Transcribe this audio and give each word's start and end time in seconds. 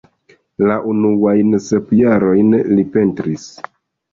La 0.69 0.77
unuajn 0.93 1.53
sep 1.65 1.93
jarojn 1.99 2.59
li 2.73 2.87
pentris. 2.97 3.45